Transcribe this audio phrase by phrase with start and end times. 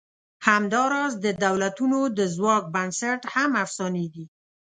[0.47, 4.25] همدا راز د دولتونو د ځواک بنسټ هم افسانې دي.